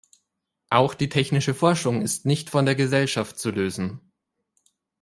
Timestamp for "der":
2.65-2.73